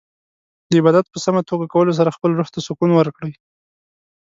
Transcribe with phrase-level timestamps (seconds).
[0.69, 3.33] د عبادت په سمه توګه کولو سره خپل روح ته سکون ورکړئ.